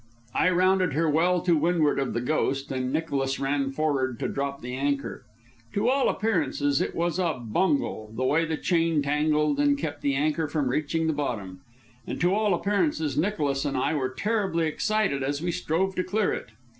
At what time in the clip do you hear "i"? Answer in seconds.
0.33-0.49, 13.77-13.93